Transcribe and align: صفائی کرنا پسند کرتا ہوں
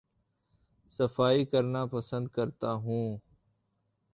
صفائی 0.91 1.45
کرنا 1.45 1.85
پسند 1.85 2.27
کرتا 2.27 2.73
ہوں 2.75 3.17